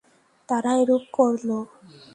তারা 0.49 0.71
এরূপ 0.81 1.03
করল। 1.17 1.49